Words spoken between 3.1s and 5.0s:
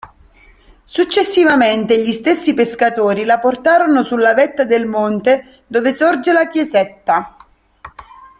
La portarono sulla vetta del